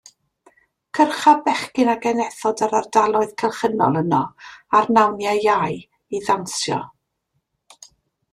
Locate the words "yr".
2.67-2.73